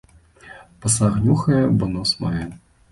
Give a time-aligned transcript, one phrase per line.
[0.85, 2.45] Пасаг нюхае, бо нос мае.